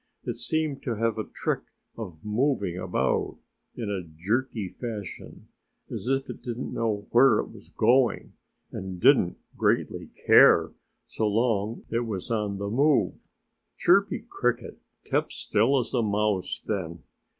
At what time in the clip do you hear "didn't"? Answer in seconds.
6.41-6.73, 8.99-9.37